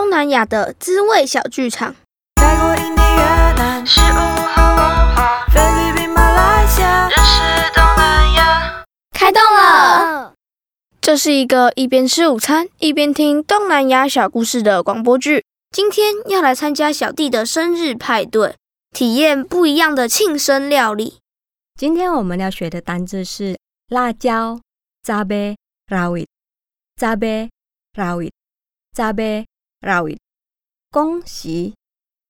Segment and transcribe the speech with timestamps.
[0.00, 1.94] 东南亚的滋味小剧场。
[2.36, 8.82] 泰国、印尼、越南食物和文化，菲律宾、马来西亚认识东南亚。
[9.10, 10.32] 开动了！
[11.02, 15.44] 这是一个一边吃午餐一边听东南亚小故事的广播剧。
[15.70, 18.56] 今天要来参加小弟的生日派对，
[18.92, 21.18] 体验不一样的庆生料理。
[21.78, 23.58] 今天我们要学的单字是
[23.90, 24.58] 辣椒
[25.04, 25.56] （cabe
[25.88, 27.50] rawit），cabe
[27.92, 29.44] rawit，cabe
[29.80, 30.18] rawit。
[30.90, 31.74] 恭喜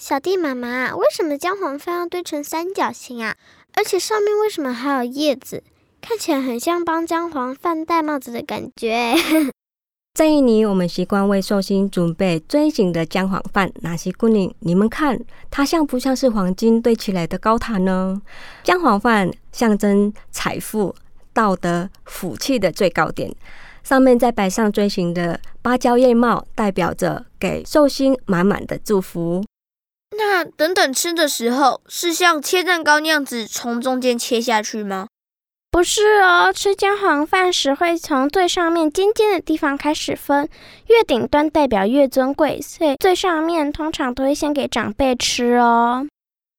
[0.00, 3.36] 小弟妈妈，为什么姜黄饭要堆成三角形啊？
[3.76, 5.62] 而且上面为什么还有叶子？
[6.00, 9.14] 看起来很像帮姜黄饭戴帽子的感觉。
[10.14, 13.72] 在印尼，我们习惯为寿星准备锥形的姜黄饭。
[13.80, 15.18] 哪些姑娘，你们看，
[15.50, 18.22] 它像不像是黄金堆起来的高塔呢？
[18.62, 20.94] 姜黄饭象征财富、
[21.32, 23.34] 道德、福气的最高点，
[23.82, 29.42] 上面再摆上锥形的芭蕉叶帽，代表着给寿星满满的祝福。
[30.16, 35.06] 那等等吃的时候，是像切蛋糕那样子从中间切下去吗？
[35.70, 40.48] 不是哦，吃姜黄饭时会从最上面尖尖的地方开始分，
[40.86, 46.06] 越顶端代表越尊贵，所以最上面通常都会先给长辈吃哦。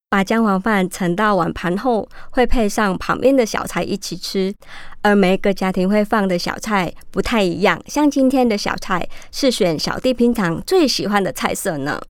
[0.09, 4.53] 把姜黄饭盛到碗盘后，会配上旁边的小菜一起吃，
[5.01, 12.01] 而每个家庭会放的小菜不太一样，像今天的小菜是选小弟平常最喜欢的菜色呢。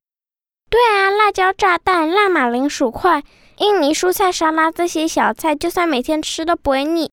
[0.76, 3.24] 对啊，辣椒炸弹、辣马铃薯块、
[3.56, 7.10] 印尼蔬菜沙拉这些小菜，就算每天吃都不会腻。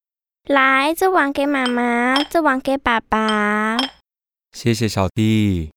[0.49, 3.77] 来，这碗给妈妈，这碗给爸爸。
[4.51, 5.71] 谢谢小弟。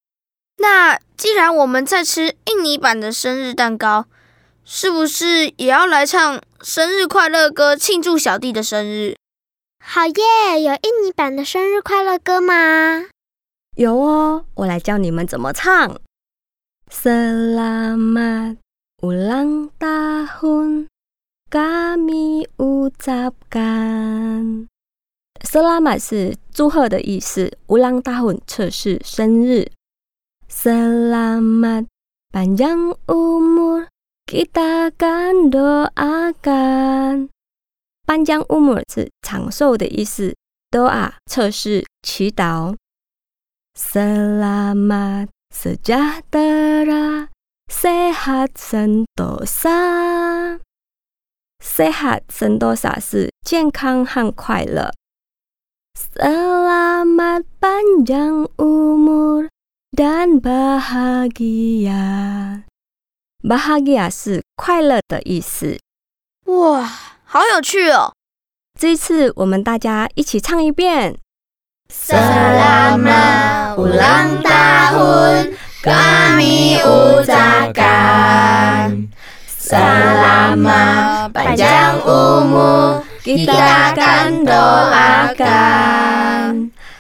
[0.59, 4.07] 那既然我们在吃印尼版的生日蛋糕，
[4.65, 9.15] 是不是也要来唱生日快乐歌庆祝小弟的生日？
[9.79, 10.61] 好耶！
[10.61, 13.05] 有印尼版的生日快乐歌吗？
[13.77, 16.01] 有哦，我来教你们怎么唱。
[16.87, 18.63] Selamat
[19.03, 20.87] ulang tahun
[21.51, 24.41] kami ucapkan。
[25.43, 29.71] Selamat 是祝贺的意思，ulang tahun 测试生日。
[30.49, 31.87] Selamat
[32.33, 33.91] panjang umur
[34.25, 37.29] kita akan doakan。
[38.07, 40.35] panjang umur 是长寿的意思
[40.71, 42.77] ，doa 测试祈祷。
[43.75, 47.29] Selamat sejahtera,
[47.71, 49.81] sehat sentosa。
[51.65, 54.93] sehat sentosa 是健康和快乐。
[55.97, 59.49] Selamat panjang umur
[59.97, 61.95] dan bahagia。
[63.43, 65.79] bahagia 是快乐的意思。
[66.45, 66.85] 哇，
[67.25, 68.13] 好有趣哦！
[68.79, 71.19] 这一次我们大家一起唱一遍。
[71.87, 75.55] Selamat ulang tahun
[75.87, 77.87] kami ucapkan.
[79.47, 85.95] Selamat panjang umur kita akan doakan.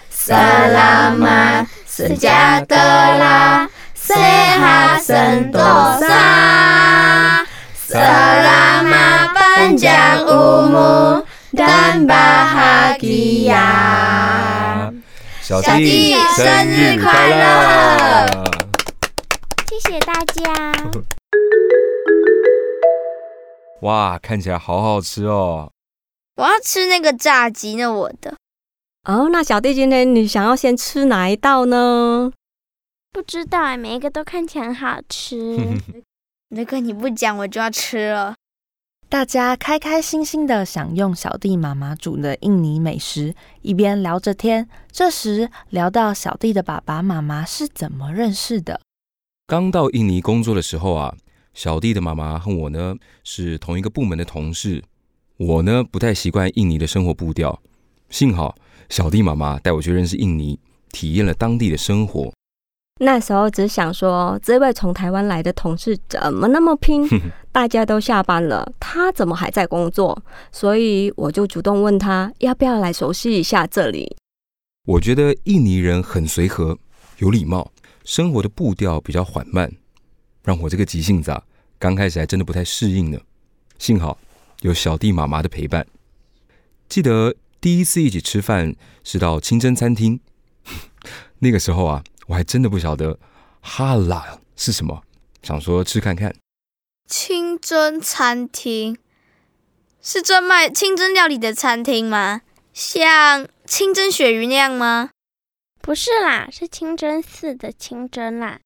[0.07, 6.31] Selamat sejahtera sehat sentosa.
[7.75, 13.67] Selamat panjang umur dan bahagia
[15.47, 18.27] 小小弟生日快乐！
[19.69, 20.43] 谢谢大家。
[23.83, 25.71] 哇，看起来好好吃哦！
[26.35, 28.35] 我要吃那个炸鸡，那我的。
[29.05, 32.33] 哦，那小弟今天你想要先吃哪一道呢？
[33.13, 35.57] 不知道哎，每一个都看起来很好吃。
[36.51, 38.35] 那个你不讲，我就要吃了。
[39.09, 44.69] 大家开开心心的享用小弟妈妈煮的印尼美食，一边聊着天。
[44.91, 48.81] 这时聊到小弟的爸爸妈妈是怎么认识的。
[49.47, 51.15] 刚到印尼工作的时候啊，
[51.55, 54.83] 小弟的妈妈和我呢是同一个部门的同事。
[55.37, 57.63] 我呢不太习惯印尼的生活步调，
[58.11, 58.57] 幸好
[58.89, 60.59] 小弟妈妈带我去认识印尼，
[60.91, 62.33] 体验了当地的生活。
[62.99, 67.07] 那时候只想说，这位从台湾来的同事怎么那么拼？
[67.53, 70.23] 大家都下班了，他怎么还在工作？
[70.51, 74.17] 所以我就主动问他要不要来熟悉一下这里。
[74.87, 76.79] 我觉得印尼人很随和、
[77.19, 77.71] 有礼貌，
[78.03, 79.71] 生活的步调比较缓慢，
[80.43, 81.43] 让我这个急性子啊，
[81.79, 83.19] 刚开始还真的不太适应呢。
[83.79, 84.17] 幸好
[84.63, 85.87] 有小弟妈妈的陪伴。
[86.89, 90.19] 记得第一次一起吃饭是到清真餐厅，
[91.41, 92.03] 那个时候啊。
[92.27, 93.19] 我还真的不晓得
[93.61, 95.03] 哈拉是什么，
[95.43, 96.35] 想说吃看看。
[97.09, 98.99] 清真餐厅
[100.03, 102.43] 是专卖清真料理的餐厅吗？
[102.73, 105.11] 像清真鳕鱼那样吗？
[105.81, 108.59] 不是啦，是清真寺的清真啦。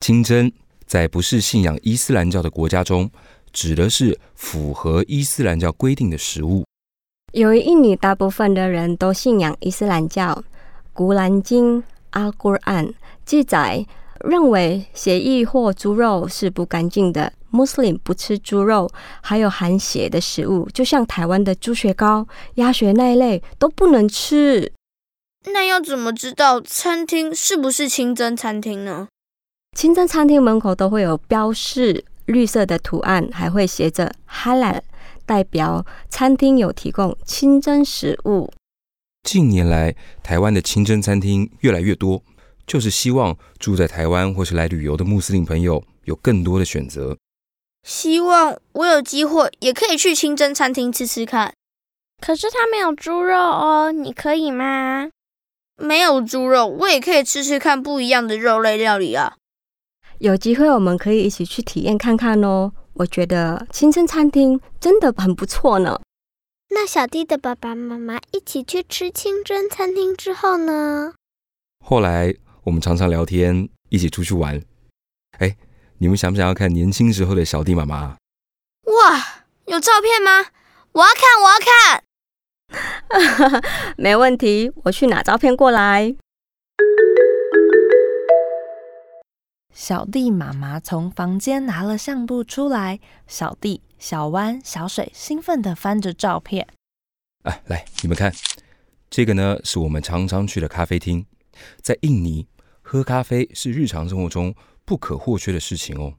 [0.00, 0.52] 清真
[0.84, 3.10] 在不是信仰伊斯兰教的国家中，
[3.50, 6.64] 指的是符合伊斯兰教规定的食物。
[7.32, 10.34] 由于印尼大部分的人都信仰伊斯兰教，
[10.92, 11.82] 《古兰经》。
[12.10, 12.92] 阿古案
[13.24, 13.86] 记载
[14.24, 18.90] 认为血液或猪肉是不干净的，Muslim 不吃猪肉，
[19.22, 22.26] 还有含血的食物，就像台湾的猪血糕、
[22.56, 24.72] 鸭血那一类都不能吃。
[25.52, 29.08] 那要怎么知道餐厅是不是清真餐厅呢？
[29.74, 34.80] 清真餐厅门口都会有标示绿色的图案，还会写着 Halal，
[35.24, 38.52] 代表餐厅有提供清真食物。
[39.22, 42.22] 近年来，台湾的清真餐厅越来越多，
[42.66, 47.16] 就是希望住在台湾或是来旅游的穆斯林朋友有更多的选择。
[47.82, 51.52] 希望我有机会也可以去清真餐厅吃吃看。
[52.20, 55.08] 可是它没有猪肉哦，你可以吗？
[55.76, 59.34] 没有猪肉，我也可以吃吃看不一样的肉类料理啊。
[60.18, 62.72] 有机会我们可以一起去体验看看哦。
[62.94, 65.98] 我觉得清真餐厅真的很不错呢。
[66.72, 71.14] 那小弟的爸爸妈妈一起去吃清真餐厅之后呢？
[71.84, 72.32] 后来
[72.62, 74.62] 我们常常聊天，一起出去玩。
[75.40, 75.56] 哎，
[75.98, 78.16] 你们想不想要看年轻时候的小弟妈妈？
[78.84, 80.46] 哇，有照片吗？
[80.92, 81.58] 我要看，我要
[83.50, 83.62] 看。
[83.98, 86.14] 没问题，我去拿照片过来。
[89.80, 93.80] 小弟妈妈从房间拿了相簿出来，小弟。
[93.98, 96.68] 小弯、小水兴奋地翻着照片。
[97.44, 98.30] 哎，来，你们看，
[99.08, 101.24] 这个呢是我们常常去的咖啡厅。
[101.80, 102.46] 在印尼，
[102.82, 104.54] 喝咖啡是日常生活中
[104.84, 106.12] 不可或缺的事情哦。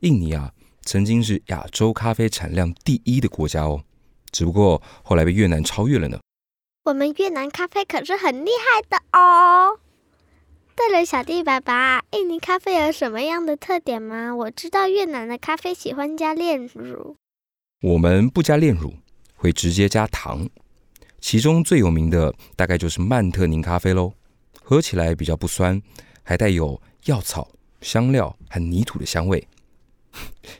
[0.00, 0.52] 印尼啊，
[0.82, 3.82] 曾经是亚洲咖啡产量第一的国家哦，
[4.30, 6.18] 只不过后来被越南超越了呢。
[6.84, 9.80] 我们越南咖啡可是很厉害的哦。
[10.80, 14.34] 对了，小弟爸爸，印尼咖啡有什么样的特点吗？
[14.34, 17.16] 我知道越南的咖啡喜欢加炼乳，
[17.82, 18.94] 我们不加炼乳，
[19.36, 20.48] 会直接加糖。
[21.20, 24.14] 其中最有名的大概就是曼特宁咖啡喽，
[24.62, 25.78] 喝起来比较不酸，
[26.22, 27.50] 还带有药草、
[27.82, 29.46] 香料和泥土的香味。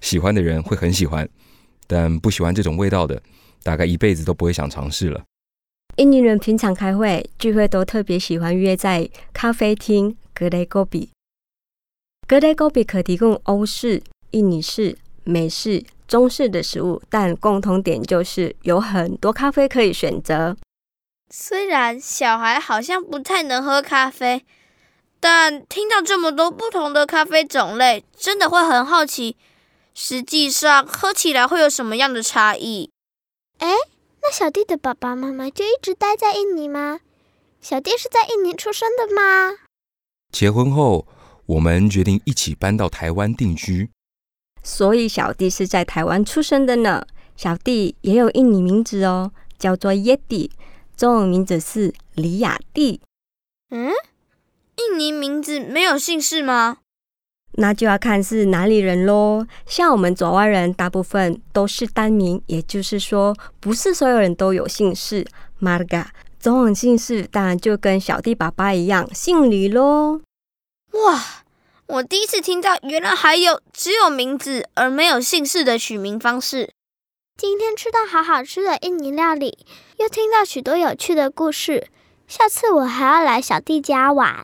[0.02, 1.26] 喜欢的人会很喜欢，
[1.86, 3.22] 但不喜欢这种味道的，
[3.62, 5.24] 大概一辈子都不会想尝试了。
[6.00, 11.10] 印尼人平常开会聚会都特别喜欢约在咖啡厅格雷戈比。
[12.26, 20.56] 格雷戈比可提供欧式、印尼式、美式、中式的食物，但共同点就是有很多咖啡可以选择。
[21.28, 24.42] 虽然小孩好像不太能喝咖啡，
[25.20, 29.36] 但听到这么多不同的咖啡种类，真的会很好奇，
[29.92, 32.90] 实际上喝起来会有什么样的差异？
[33.58, 33.68] 哎。
[34.22, 37.00] 那小弟的爸爸妈妈就一直待在印尼吗？
[37.60, 39.58] 小弟是在印尼出生的吗？
[40.30, 41.06] 结婚后，
[41.46, 43.90] 我们决定一起搬到台湾定居。
[44.62, 47.06] 所以小弟是在台湾出生的呢。
[47.36, 50.50] 小弟也有印尼名字哦，叫做耶蒂，
[50.96, 53.00] 中文名字是李雅蒂。
[53.70, 53.90] 嗯，
[54.76, 56.78] 印尼名字没有姓氏吗？
[57.52, 59.46] 那就要看是哪里人喽。
[59.66, 65.26] 像我们左外人，大部分都是单名，也就是说，不是所有人都有姓氏。
[65.60, 66.06] Marga，
[66.38, 70.20] 中文姓氏当然就跟小弟爸爸一样，姓李喽。
[70.92, 71.22] 哇，
[71.86, 76.70] 我第一次听到，原来还有只有名字而没有姓氏的取名方式。
[77.36, 79.58] 今天吃到好好吃的印尼料理，
[79.98, 81.88] 又听到许多有趣的故事，
[82.26, 84.42] 下次我还要来小弟家玩。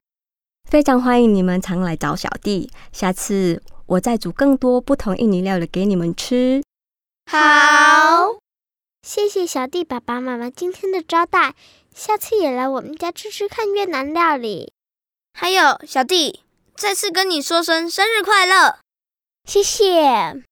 [0.68, 6.60] 非常欢迎你们常来找小弟，下次我再煮更多不同印尼料理给你们吃。
[7.30, 8.36] 好，
[9.02, 11.54] 谢谢小弟爸爸妈妈今天的招待，
[11.94, 14.72] 下次也来我们家吃吃看越南料理。
[15.32, 16.42] 还有小弟，
[16.74, 18.78] 再次跟你说声生日快乐，
[19.44, 20.42] 谢谢。